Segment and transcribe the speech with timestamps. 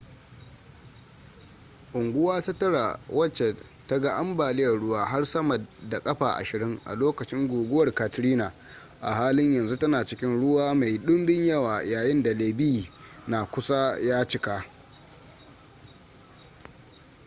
[1.93, 3.55] unguwa ta tara wacce
[3.87, 8.53] ta ga ambaliyar ruwa har sama da ƙafa 20 a lokacin guguwar katrina
[9.01, 12.89] a halin yanzu tana cikin ruwa mai ɗumbin yawa yayin da levee
[13.27, 14.65] na kusa ya cika